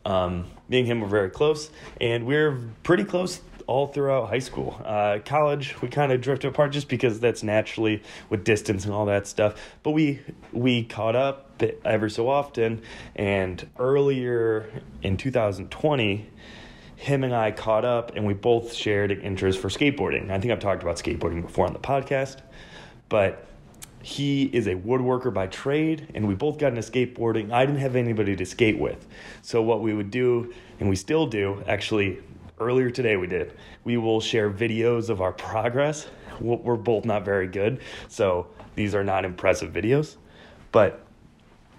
Um, 0.05 0.47
me 0.67 0.79
and 0.79 0.87
him 0.87 0.99
were 0.99 1.07
very 1.07 1.29
close, 1.29 1.71
and 2.01 2.25
we 2.25 2.35
are 2.35 2.59
pretty 2.83 3.05
close 3.05 3.39
all 3.65 3.87
throughout 3.87 4.27
high 4.27 4.39
school. 4.39 4.81
Uh, 4.83 5.19
college, 5.23 5.81
we 5.81 5.87
kind 5.87 6.11
of 6.11 6.19
drifted 6.19 6.49
apart 6.49 6.73
just 6.73 6.89
because 6.89 7.21
that's 7.21 7.41
naturally 7.41 8.03
with 8.29 8.43
distance 8.43 8.83
and 8.83 8.93
all 8.93 9.05
that 9.05 9.27
stuff. 9.27 9.55
But 9.81 9.91
we 9.91 10.19
we 10.51 10.83
caught 10.83 11.15
up 11.15 11.63
ever 11.85 12.09
so 12.09 12.27
often, 12.27 12.81
and 13.15 13.65
earlier 13.79 14.69
in 15.01 15.15
2020, 15.15 16.27
him 17.03 17.25
and 17.25 17.35
I 17.35 17.51
caught 17.51 17.83
up, 17.83 18.15
and 18.15 18.25
we 18.25 18.33
both 18.33 18.73
shared 18.73 19.11
an 19.11 19.19
interest 19.19 19.59
for 19.59 19.67
skateboarding. 19.67 20.31
I 20.31 20.39
think 20.39 20.53
I've 20.53 20.61
talked 20.61 20.83
about 20.83 20.95
skateboarding 20.95 21.41
before 21.41 21.67
on 21.67 21.73
the 21.73 21.79
podcast, 21.79 22.37
but 23.09 23.45
he 24.01 24.43
is 24.45 24.67
a 24.67 24.75
woodworker 24.75 25.33
by 25.33 25.47
trade 25.47 26.07
and 26.13 26.25
we 26.25 26.33
both 26.33 26.57
got 26.57 26.77
into 26.77 26.81
skateboarding. 26.81 27.51
I 27.51 27.65
didn't 27.65 27.81
have 27.81 27.97
anybody 27.97 28.37
to 28.37 28.45
skate 28.45 28.77
with. 28.79 29.05
So 29.41 29.61
what 29.61 29.81
we 29.81 29.93
would 29.93 30.11
do 30.11 30.53
and 30.79 30.89
we 30.89 30.95
still 30.95 31.25
do 31.25 31.61
actually 31.67 32.19
earlier 32.59 32.89
today 32.89 33.15
we 33.15 33.27
did 33.27 33.53
we 33.85 33.95
will 33.95 34.19
share 34.19 34.51
videos 34.51 35.09
of 35.09 35.21
our 35.21 35.31
progress. 35.31 36.07
We're 36.41 36.75
both 36.75 37.05
not 37.05 37.23
very 37.23 37.47
good 37.47 37.79
so 38.09 38.47
these 38.75 38.93
are 38.93 39.05
not 39.05 39.23
impressive 39.23 39.71
videos 39.71 40.17
but 40.73 41.05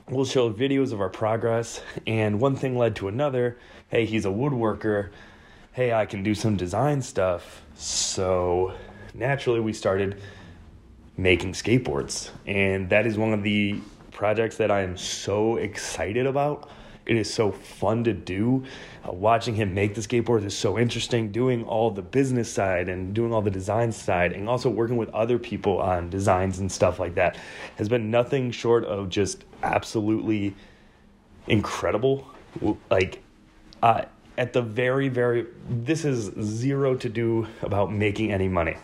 we'll 0.08 0.24
show 0.24 0.52
videos 0.52 0.92
of 0.92 1.00
our 1.00 1.08
progress 1.08 1.80
and 2.06 2.40
one 2.40 2.56
thing 2.56 2.76
led 2.76 2.94
to 2.94 3.08
another 3.08 3.56
hey 3.88 4.04
he's 4.04 4.24
a 4.24 4.28
woodworker 4.28 5.10
hey 5.72 5.92
i 5.92 6.04
can 6.04 6.22
do 6.22 6.34
some 6.34 6.56
design 6.56 7.00
stuff 7.00 7.62
so 7.74 8.74
naturally 9.14 9.60
we 9.60 9.72
started 9.72 10.20
making 11.16 11.52
skateboards. 11.52 12.30
And 12.46 12.88
that 12.90 13.06
is 13.06 13.16
one 13.16 13.32
of 13.32 13.42
the 13.42 13.80
projects 14.10 14.56
that 14.56 14.70
I 14.70 14.82
am 14.82 14.96
so 14.96 15.56
excited 15.56 16.26
about. 16.26 16.68
It 17.06 17.16
is 17.16 17.32
so 17.32 17.52
fun 17.52 18.04
to 18.04 18.12
do. 18.12 18.64
Uh, 19.06 19.12
watching 19.12 19.54
him 19.54 19.74
make 19.74 19.94
the 19.94 20.00
skateboards 20.00 20.44
is 20.44 20.56
so 20.56 20.78
interesting. 20.78 21.32
Doing 21.32 21.64
all 21.64 21.90
the 21.90 22.02
business 22.02 22.50
side 22.50 22.88
and 22.88 23.14
doing 23.14 23.32
all 23.32 23.42
the 23.42 23.50
design 23.50 23.92
side, 23.92 24.32
and 24.32 24.48
also 24.48 24.70
working 24.70 24.96
with 24.96 25.10
other 25.10 25.38
people 25.38 25.78
on 25.80 26.08
designs 26.08 26.58
and 26.58 26.70
stuff 26.70 26.98
like 26.98 27.14
that 27.16 27.36
has 27.76 27.88
been 27.88 28.10
nothing 28.10 28.50
short 28.50 28.84
of 28.84 29.08
just 29.08 29.44
absolutely 29.62 30.54
incredible. 31.46 32.26
Like, 32.90 33.22
uh, 33.82 34.04
at 34.38 34.52
the 34.52 34.62
very, 34.62 35.08
very, 35.08 35.46
this 35.68 36.04
is 36.04 36.32
zero 36.40 36.96
to 36.96 37.08
do 37.08 37.46
about 37.62 37.92
making 37.92 38.32
any 38.32 38.48
money. 38.48 38.76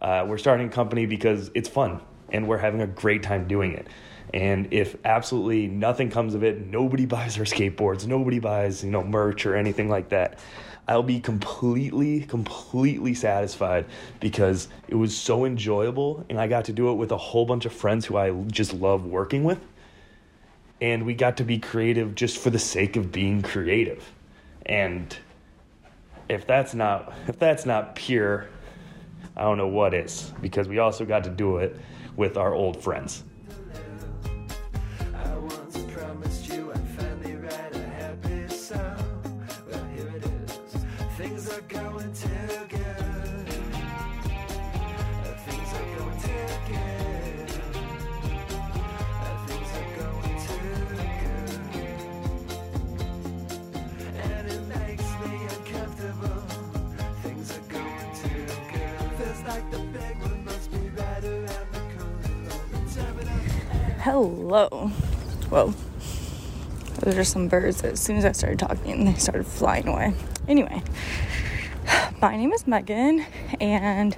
Uh, 0.00 0.24
we're 0.28 0.38
starting 0.38 0.68
a 0.68 0.70
company 0.70 1.06
because 1.06 1.50
it's 1.54 1.68
fun 1.68 2.00
and 2.30 2.46
we're 2.46 2.58
having 2.58 2.82
a 2.82 2.86
great 2.86 3.22
time 3.22 3.48
doing 3.48 3.72
it. 3.72 3.86
And 4.34 4.66
if 4.72 4.96
absolutely 5.04 5.68
nothing 5.68 6.10
comes 6.10 6.34
of 6.34 6.42
it, 6.42 6.66
nobody 6.66 7.06
buys 7.16 7.38
our 7.38 7.44
skateboards, 7.44 8.06
nobody 8.06 8.40
buys, 8.40 8.84
you 8.84 8.90
know, 8.90 9.04
merch 9.04 9.46
or 9.46 9.56
anything 9.56 9.88
like 9.88 10.08
that, 10.10 10.40
I'll 10.86 11.04
be 11.04 11.20
completely, 11.20 12.22
completely 12.22 13.14
satisfied 13.14 13.86
because 14.20 14.68
it 14.88 14.96
was 14.96 15.16
so 15.16 15.46
enjoyable 15.46 16.26
and 16.28 16.38
I 16.38 16.48
got 16.48 16.66
to 16.66 16.72
do 16.72 16.90
it 16.90 16.94
with 16.94 17.12
a 17.12 17.16
whole 17.16 17.46
bunch 17.46 17.64
of 17.64 17.72
friends 17.72 18.04
who 18.04 18.18
I 18.18 18.32
just 18.48 18.74
love 18.74 19.06
working 19.06 19.44
with. 19.44 19.60
And 20.80 21.06
we 21.06 21.14
got 21.14 21.38
to 21.38 21.44
be 21.44 21.58
creative 21.58 22.14
just 22.14 22.36
for 22.36 22.50
the 22.50 22.58
sake 22.58 22.96
of 22.96 23.12
being 23.12 23.40
creative. 23.40 24.12
And 24.66 25.16
if 26.28 26.46
that's 26.46 26.74
not 26.74 27.14
if 27.28 27.38
that's 27.38 27.64
not 27.64 27.94
pure 27.94 28.48
I 29.36 29.42
don't 29.42 29.58
know 29.58 29.68
what 29.68 29.94
is 29.94 30.32
because 30.40 30.68
we 30.68 30.78
also 30.78 31.04
got 31.04 31.24
to 31.24 31.30
do 31.30 31.58
it 31.58 31.76
with 32.16 32.36
our 32.36 32.52
old 32.52 32.82
friends. 32.82 33.22
Hello. 64.14 64.68
Whoa. 65.50 65.74
Those 67.00 67.18
are 67.18 67.24
some 67.24 67.48
birds 67.48 67.82
that 67.82 67.94
as 67.94 68.00
soon 68.00 68.16
as 68.16 68.24
I 68.24 68.30
started 68.30 68.60
talking, 68.60 69.06
they 69.06 69.14
started 69.14 69.44
flying 69.44 69.88
away. 69.88 70.14
Anyway, 70.46 70.84
my 72.22 72.36
name 72.36 72.52
is 72.52 72.64
Megan, 72.64 73.26
and 73.60 74.16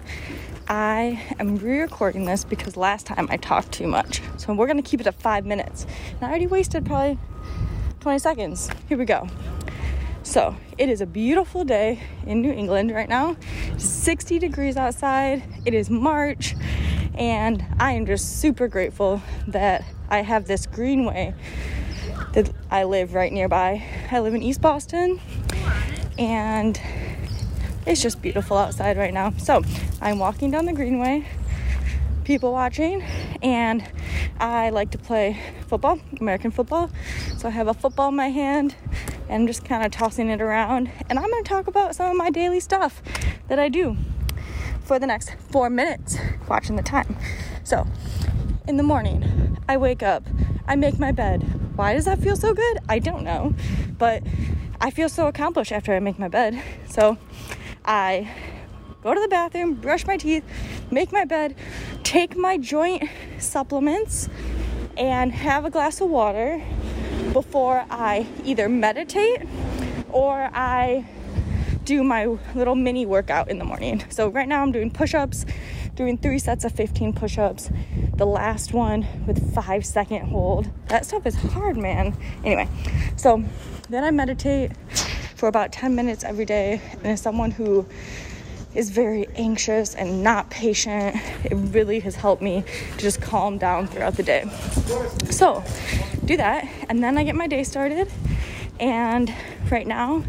I 0.69 1.25
am 1.38 1.57
re 1.57 1.81
recording 1.81 2.26
this 2.26 2.45
because 2.45 2.76
last 2.76 3.07
time 3.07 3.26
I 3.31 3.38
talked 3.38 3.73
too 3.73 3.87
much. 3.87 4.21
So 4.37 4.53
we're 4.53 4.67
going 4.67 4.76
to 4.76 4.83
keep 4.83 5.00
it 5.00 5.07
at 5.07 5.15
five 5.15 5.47
minutes. 5.47 5.87
And 6.11 6.25
I 6.25 6.29
already 6.29 6.47
wasted 6.47 6.85
probably 6.85 7.19
20 8.00 8.19
seconds. 8.19 8.69
Here 8.91 8.99
we 8.99 9.07
go. 9.07 9.26
So, 10.25 10.57
it 10.76 10.91
is 10.91 11.00
a 11.00 11.07
beautiful 11.07 11.65
day 11.65 12.03
in 12.26 12.43
New 12.43 12.53
England 12.53 12.91
right 12.91 13.09
now. 13.09 13.35
It's 13.69 13.87
60 13.87 14.41
degrees 14.41 14.76
outside. 14.76 15.43
It 15.65 15.73
is 15.73 15.88
March, 15.88 16.55
and 17.17 17.65
I 17.81 17.93
am 17.93 18.07
just 18.07 18.41
super 18.41 18.69
grateful 18.69 19.23
that 19.49 19.85
I 20.11 20.21
have 20.23 20.47
this 20.47 20.67
greenway 20.67 21.35
that 22.33 22.51
I 22.71 22.85
live 22.85 23.15
right 23.15 23.33
nearby. 23.33 23.83
I 24.11 24.21
live 24.21 24.35
in 24.35 24.43
East 24.43 24.61
Boston, 24.61 25.21
and 26.19 26.81
it's 27.87 28.03
just 28.03 28.21
beautiful 28.21 28.57
outside 28.57 28.97
right 28.97 29.15
now. 29.15 29.31
So, 29.39 29.63
I'm 30.01 30.19
walking 30.19 30.51
down 30.51 30.67
the 30.67 30.73
greenway, 30.73 31.27
people 32.25 32.53
watching, 32.53 33.03
and 33.43 33.83
I 34.39 34.71
like 34.71 34.91
to 34.91 34.99
play 34.99 35.41
football, 35.67 35.99
American 36.21 36.51
football. 36.51 36.91
So, 37.39 37.49
I 37.49 37.51
have 37.53 37.69
a 37.69 37.75
football 37.75 38.09
in 38.11 38.17
my 38.17 38.29
hand 38.29 38.75
and 39.29 39.43
I'm 39.43 39.47
just 39.47 39.65
kind 39.65 39.85
of 39.85 39.91
tossing 39.91 40.29
it 40.29 40.41
around. 40.41 40.91
And 41.09 41.19
I'm 41.19 41.29
going 41.29 41.43
to 41.43 41.49
talk 41.49 41.67
about 41.67 41.97
some 41.97 42.11
of 42.11 42.17
my 42.17 42.31
daily 42.31 42.61
stuff 42.61 43.03
that 43.49 43.59
I 43.59 43.69
do 43.69 43.97
for 44.87 45.00
the 45.00 45.07
next 45.07 45.35
four 45.50 45.69
minutes, 45.69 46.16
watching 46.49 46.76
the 46.76 46.83
time. 46.83 47.16
So, 47.64 47.87
in 48.69 48.76
the 48.76 48.85
morning, 48.85 49.59
I 49.69 49.76
wake 49.76 50.02
up, 50.02 50.23
I 50.69 50.76
make 50.76 50.99
my 50.99 51.11
bed. 51.11 51.43
Why 51.76 51.93
does 51.93 52.05
that 52.05 52.21
feel 52.21 52.37
so 52.37 52.55
good? 52.55 52.78
I 52.88 53.00
don't 53.00 53.25
know, 53.25 53.55
but 53.99 54.23
I 54.81 54.90
feel 54.90 55.09
so 55.09 55.26
accomplished 55.26 55.73
after 55.73 55.93
I 55.93 55.99
make 55.99 56.19
my 56.19 56.28
bed. 56.28 56.62
So, 56.88 57.19
I 57.85 58.31
go 59.02 59.12
to 59.12 59.21
the 59.21 59.28
bathroom, 59.28 59.75
brush 59.75 60.07
my 60.07 60.16
teeth, 60.16 60.45
make 60.90 61.12
my 61.12 61.25
bed, 61.25 61.57
take 62.05 62.37
my 62.37 62.57
joint 62.57 63.11
supplements, 63.38 64.28
and 64.97 65.33
have 65.33 65.64
a 65.64 65.71
glass 65.71 66.00
of 66.00 66.09
water 66.09 66.62
before 67.33 67.85
I 67.90 68.26
either 68.45 68.69
meditate 68.69 69.43
or 70.11 70.49
I 70.55 71.07
do 71.87 72.02
my 72.02 72.26
little 72.55 72.75
mini 72.75 73.07
workout 73.07 73.49
in 73.49 73.59
the 73.59 73.64
morning. 73.64 74.05
So 74.11 74.28
right 74.28 74.49
now 74.49 74.61
I'm 74.61 74.73
doing 74.73 74.90
push-ups, 74.90 75.47
doing 75.95 76.19
3 76.19 76.38
sets 76.38 76.64
of 76.64 76.73
15 76.73 77.12
push-ups. 77.12 77.71
The 78.14 78.26
last 78.26 78.75
one 78.75 79.07
with 79.26 79.55
5 79.55 79.87
second 79.87 80.26
hold. 80.26 80.69
That 80.88 81.07
stuff 81.07 81.25
is 81.26 81.37
hard, 81.37 81.76
man. 81.76 82.16
Anyway, 82.45 82.69
so 83.16 83.45
then 83.88 84.02
I 84.02 84.11
meditate 84.11 84.73
for 85.37 85.49
about 85.49 85.71
10 85.71 85.95
minutes 85.95 86.25
every 86.25 86.45
day 86.45 86.83
and 86.93 87.07
as 87.07 87.23
someone 87.23 87.52
who 87.52 87.87
is 88.75 88.90
very 88.90 89.26
anxious 89.37 89.95
and 89.95 90.25
not 90.25 90.50
patient, 90.50 91.16
it 91.45 91.55
really 91.55 92.00
has 92.00 92.16
helped 92.16 92.43
me 92.43 92.64
to 92.97 92.99
just 92.99 93.23
calm 93.23 93.59
down 93.59 93.87
throughout 93.87 94.16
the 94.16 94.23
day. 94.23 94.45
So, 95.31 95.64
do 96.25 96.37
that, 96.37 96.69
and 96.90 97.02
then 97.02 97.16
I 97.16 97.25
get 97.25 97.37
my 97.37 97.47
day 97.47 97.64
started. 97.64 98.11
And 98.78 99.35
right 99.71 99.87
now, 99.87 100.23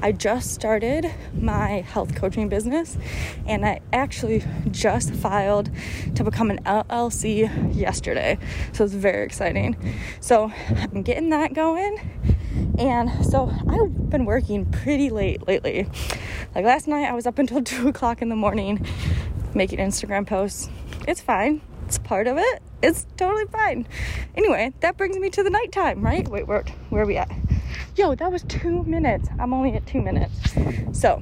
I 0.00 0.12
just 0.12 0.52
started 0.52 1.12
my 1.34 1.80
health 1.80 2.14
coaching 2.14 2.48
business, 2.48 2.96
and 3.46 3.66
I 3.66 3.80
actually 3.92 4.44
just 4.70 5.12
filed 5.12 5.70
to 6.14 6.22
become 6.22 6.50
an 6.50 6.60
LLC 6.64 7.74
yesterday. 7.74 8.38
So 8.72 8.84
it's 8.84 8.94
very 8.94 9.24
exciting. 9.24 9.76
So 10.20 10.52
I'm 10.68 11.02
getting 11.02 11.30
that 11.30 11.54
going, 11.54 11.98
and 12.78 13.24
so 13.26 13.52
I've 13.68 14.10
been 14.10 14.24
working 14.24 14.66
pretty 14.66 15.10
late 15.10 15.46
lately. 15.48 15.88
Like 16.54 16.64
last 16.64 16.86
night, 16.86 17.08
I 17.08 17.14
was 17.14 17.26
up 17.26 17.38
until 17.38 17.62
two 17.64 17.88
o'clock 17.88 18.22
in 18.22 18.28
the 18.28 18.36
morning 18.36 18.86
making 19.54 19.78
Instagram 19.78 20.26
posts. 20.26 20.68
It's 21.06 21.20
fine. 21.20 21.62
It's 21.88 21.96
part 21.96 22.26
of 22.26 22.36
it. 22.36 22.62
It's 22.82 23.06
totally 23.16 23.46
fine. 23.46 23.88
Anyway, 24.36 24.74
that 24.80 24.98
brings 24.98 25.16
me 25.16 25.30
to 25.30 25.42
the 25.42 25.48
nighttime, 25.48 26.02
right? 26.02 26.28
Wait, 26.28 26.46
where 26.46 26.62
where 26.90 27.04
are 27.04 27.06
we 27.06 27.16
at? 27.16 27.30
Yo, 27.96 28.14
that 28.14 28.30
was 28.30 28.42
two 28.42 28.84
minutes. 28.84 29.30
I'm 29.38 29.54
only 29.54 29.72
at 29.72 29.86
two 29.86 30.02
minutes. 30.02 30.38
So 30.92 31.18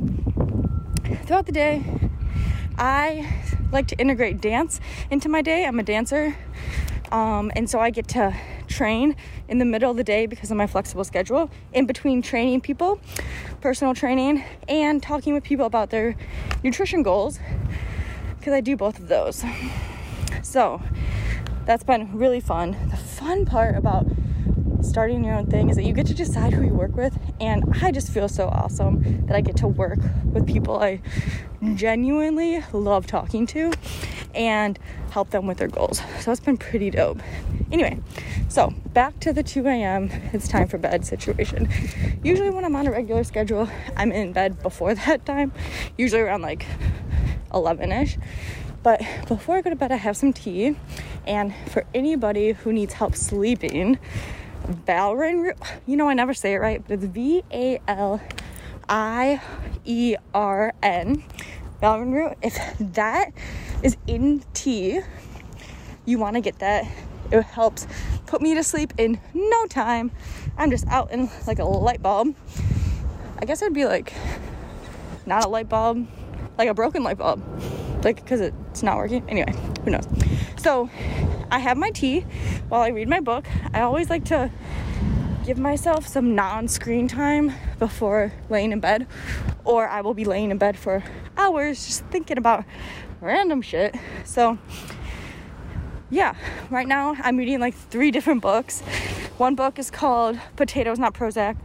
throughout 1.22 1.46
the 1.46 1.52
day, 1.52 1.84
I 2.76 3.32
like 3.70 3.86
to 3.86 3.96
integrate 3.98 4.40
dance 4.40 4.80
into 5.08 5.28
my 5.28 5.40
day. 5.40 5.64
I'm 5.64 5.78
a 5.78 5.84
dancer. 5.84 6.36
Um, 7.12 7.52
and 7.54 7.70
so 7.70 7.78
I 7.78 7.90
get 7.90 8.08
to 8.08 8.36
train 8.66 9.14
in 9.46 9.58
the 9.58 9.64
middle 9.64 9.92
of 9.92 9.96
the 9.96 10.02
day 10.02 10.26
because 10.26 10.50
of 10.50 10.56
my 10.56 10.66
flexible 10.66 11.04
schedule, 11.04 11.48
in 11.74 11.86
between 11.86 12.22
training 12.22 12.62
people, 12.62 12.98
personal 13.60 13.94
training, 13.94 14.42
and 14.66 15.00
talking 15.00 15.32
with 15.32 15.44
people 15.44 15.66
about 15.66 15.90
their 15.90 16.16
nutrition 16.64 17.04
goals 17.04 17.38
because 18.36 18.52
I 18.52 18.60
do 18.60 18.76
both 18.76 18.98
of 18.98 19.06
those. 19.06 19.44
So 20.46 20.80
that's 21.64 21.82
been 21.82 22.16
really 22.16 22.38
fun. 22.38 22.76
The 22.88 22.96
fun 22.96 23.46
part 23.46 23.76
about 23.76 24.06
starting 24.80 25.24
your 25.24 25.34
own 25.34 25.46
thing 25.46 25.68
is 25.68 25.76
that 25.76 25.82
you 25.82 25.92
get 25.92 26.06
to 26.06 26.14
decide 26.14 26.52
who 26.52 26.62
you 26.62 26.72
work 26.72 26.94
with 26.94 27.18
and 27.40 27.64
i 27.82 27.90
just 27.90 28.12
feel 28.12 28.28
so 28.28 28.46
awesome 28.48 29.26
that 29.26 29.34
i 29.34 29.40
get 29.40 29.56
to 29.56 29.66
work 29.66 29.98
with 30.26 30.46
people 30.46 30.78
i 30.78 31.00
genuinely 31.74 32.62
love 32.72 33.06
talking 33.06 33.46
to 33.46 33.72
and 34.34 34.78
help 35.10 35.30
them 35.30 35.46
with 35.46 35.56
their 35.56 35.66
goals. 35.66 36.02
So 36.20 36.30
it's 36.30 36.40
been 36.40 36.58
pretty 36.58 36.90
dope. 36.90 37.20
Anyway 37.72 37.98
so 38.48 38.72
back 38.92 39.18
to 39.20 39.32
the 39.32 39.42
2 39.42 39.66
a.m 39.66 40.08
it's 40.32 40.46
time 40.46 40.68
for 40.68 40.78
bed 40.78 41.04
situation. 41.04 41.68
Usually 42.22 42.50
when 42.50 42.64
i'm 42.64 42.76
on 42.76 42.86
a 42.86 42.92
regular 42.92 43.24
schedule 43.24 43.68
i'm 43.96 44.12
in 44.12 44.32
bed 44.32 44.62
before 44.62 44.94
that 45.06 45.26
time 45.26 45.52
usually 45.96 46.22
around 46.22 46.42
like 46.42 46.64
11ish 47.50 48.18
but 48.86 49.02
before 49.26 49.56
i 49.56 49.60
go 49.60 49.70
to 49.70 49.74
bed 49.74 49.90
i 49.90 49.96
have 49.96 50.16
some 50.16 50.32
tea 50.32 50.76
and 51.26 51.52
for 51.72 51.84
anybody 51.92 52.52
who 52.52 52.72
needs 52.72 52.92
help 52.94 53.16
sleeping 53.16 53.98
Valerian. 54.66 55.52
You 55.86 55.96
know, 55.96 56.08
I 56.08 56.14
never 56.14 56.34
say 56.34 56.54
it 56.54 56.58
right, 56.58 56.82
but 56.82 56.94
it's 56.94 57.04
V 57.04 57.42
A 57.52 57.80
L 57.86 58.20
I 58.88 59.40
E 59.84 60.16
R 60.34 60.72
N. 60.82 61.22
Valerian 61.80 62.12
root. 62.12 62.32
If 62.42 62.58
that 62.80 63.32
is 63.82 63.96
in 64.06 64.42
tea, 64.54 65.00
you 66.04 66.18
want 66.18 66.34
to 66.34 66.40
get 66.40 66.58
that. 66.60 66.84
It 67.30 67.42
helps 67.42 67.86
put 68.26 68.40
me 68.40 68.54
to 68.54 68.62
sleep 68.62 68.92
in 68.98 69.20
no 69.34 69.66
time. 69.66 70.10
I'm 70.56 70.70
just 70.70 70.86
out 70.88 71.10
in 71.10 71.28
like 71.46 71.58
a 71.58 71.64
light 71.64 72.02
bulb. 72.02 72.34
I 73.38 73.44
guess 73.44 73.62
it'd 73.62 73.74
be 73.74 73.84
like 73.84 74.12
not 75.26 75.44
a 75.44 75.48
light 75.48 75.68
bulb, 75.68 76.06
like 76.56 76.68
a 76.68 76.74
broken 76.74 77.02
light 77.02 77.18
bulb, 77.18 77.42
like 78.02 78.16
because 78.16 78.40
it's 78.40 78.82
not 78.82 78.96
working. 78.96 79.24
Anyway, 79.28 79.54
who 79.84 79.90
knows? 79.90 80.06
So 80.56 80.90
I 81.50 81.58
have 81.58 81.76
my 81.76 81.90
tea 81.90 82.20
while 82.68 82.82
I 82.82 82.88
read 82.88 83.08
my 83.08 83.20
book. 83.20 83.46
I 83.72 83.80
always 83.80 84.10
like 84.10 84.24
to 84.26 84.50
give 85.46 85.58
myself 85.58 86.06
some 86.06 86.34
non 86.34 86.66
screen 86.66 87.06
time 87.06 87.52
before 87.78 88.32
laying 88.50 88.72
in 88.72 88.80
bed, 88.80 89.06
or 89.64 89.88
I 89.88 90.00
will 90.00 90.14
be 90.14 90.24
laying 90.24 90.50
in 90.50 90.58
bed 90.58 90.76
for 90.76 91.04
hours 91.36 91.86
just 91.86 92.04
thinking 92.06 92.36
about 92.36 92.64
random 93.20 93.62
shit. 93.62 93.94
So, 94.24 94.58
yeah, 96.10 96.34
right 96.68 96.88
now 96.88 97.16
I'm 97.20 97.36
reading 97.36 97.60
like 97.60 97.74
three 97.74 98.10
different 98.10 98.42
books. 98.42 98.80
One 99.38 99.54
book 99.54 99.78
is 99.78 99.90
called 99.90 100.38
Potatoes 100.56 100.98
Not 100.98 101.14
Prozac, 101.14 101.56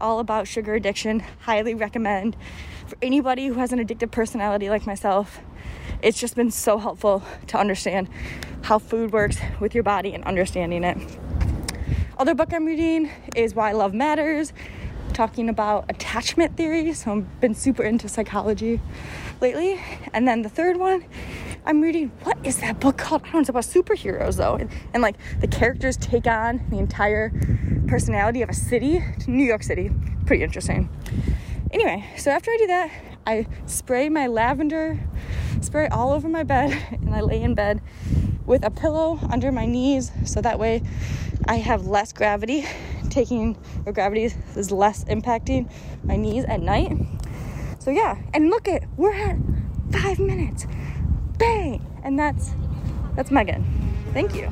all 0.00 0.18
about 0.18 0.48
sugar 0.48 0.74
addiction. 0.74 1.22
Highly 1.40 1.74
recommend 1.74 2.36
for 2.86 2.96
anybody 3.02 3.46
who 3.46 3.54
has 3.54 3.72
an 3.72 3.78
addictive 3.78 4.10
personality 4.10 4.68
like 4.68 4.86
myself. 4.86 5.40
It's 6.00 6.20
just 6.20 6.36
been 6.36 6.50
so 6.50 6.78
helpful 6.78 7.24
to 7.48 7.58
understand 7.58 8.08
how 8.62 8.78
food 8.78 9.12
works 9.12 9.38
with 9.58 9.74
your 9.74 9.82
body 9.82 10.14
and 10.14 10.22
understanding 10.24 10.84
it. 10.84 10.96
Other 12.18 12.34
book 12.34 12.52
I'm 12.52 12.66
reading 12.66 13.10
is 13.34 13.54
Why 13.54 13.72
Love 13.72 13.94
Matters, 13.94 14.52
talking 15.12 15.48
about 15.48 15.86
attachment 15.88 16.56
theory. 16.56 16.92
So 16.92 17.16
I've 17.16 17.40
been 17.40 17.54
super 17.54 17.82
into 17.82 18.08
psychology 18.08 18.80
lately. 19.40 19.80
And 20.12 20.26
then 20.26 20.42
the 20.42 20.48
third 20.48 20.76
one, 20.76 21.04
I'm 21.66 21.80
reading 21.80 22.12
what 22.22 22.38
is 22.44 22.58
that 22.58 22.78
book 22.78 22.96
called? 22.96 23.22
I 23.22 23.24
don't 23.26 23.34
know, 23.34 23.40
it's 23.40 23.48
about 23.48 23.64
superheroes 23.64 24.36
though. 24.36 24.54
And, 24.54 24.70
and 24.94 25.02
like 25.02 25.16
the 25.40 25.48
characters 25.48 25.96
take 25.96 26.26
on 26.26 26.64
the 26.70 26.78
entire 26.78 27.32
personality 27.88 28.42
of 28.42 28.48
a 28.48 28.54
city, 28.54 29.02
New 29.26 29.44
York 29.44 29.64
City. 29.64 29.90
Pretty 30.26 30.44
interesting. 30.44 30.88
Anyway, 31.72 32.04
so 32.16 32.30
after 32.30 32.50
I 32.50 32.56
do 32.56 32.66
that, 32.68 32.90
I 33.28 33.46
spray 33.66 34.08
my 34.08 34.26
lavender 34.26 34.98
spray 35.60 35.86
all 35.88 36.12
over 36.12 36.30
my 36.30 36.44
bed 36.44 36.70
and 36.92 37.14
I 37.14 37.20
lay 37.20 37.42
in 37.42 37.54
bed 37.54 37.82
with 38.46 38.64
a 38.64 38.70
pillow 38.70 39.18
under 39.30 39.52
my 39.52 39.66
knees 39.66 40.10
so 40.24 40.40
that 40.40 40.58
way 40.58 40.82
I 41.46 41.56
have 41.56 41.86
less 41.86 42.14
gravity 42.14 42.64
taking 43.10 43.58
or 43.84 43.92
gravity 43.92 44.32
is 44.56 44.70
less 44.70 45.04
impacting 45.04 45.70
my 46.04 46.16
knees 46.16 46.46
at 46.46 46.62
night. 46.62 46.96
So 47.80 47.90
yeah, 47.90 48.16
and 48.32 48.48
look 48.48 48.66
at 48.66 48.84
we're 48.96 49.12
at 49.12 49.36
five 49.92 50.18
minutes. 50.18 50.66
Bang! 51.36 51.84
And 52.02 52.18
that's 52.18 52.54
that's 53.14 53.30
Megan. 53.30 53.62
Thank 54.14 54.34
you. 54.34 54.50